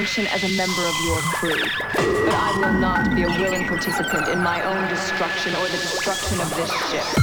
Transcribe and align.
function 0.00 0.26
as 0.28 0.42
a 0.44 0.56
member 0.56 0.80
of 0.86 0.94
your 1.04 1.18
crew. 1.18 1.62
But 2.24 2.34
I 2.34 2.56
will 2.56 2.72
not 2.72 3.14
be 3.14 3.24
a 3.24 3.28
willing 3.28 3.68
participant 3.68 4.28
in 4.28 4.38
my 4.38 4.62
own 4.62 4.88
destruction 4.88 5.54
or 5.56 5.68
the 5.68 5.76
destruction 5.76 6.40
of 6.40 6.48
this 6.56 6.70
ship. 6.90 7.19